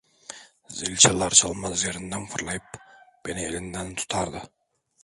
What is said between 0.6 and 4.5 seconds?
Zil çalar çalmaz yerinden fırlayıp beni elimden tutardı...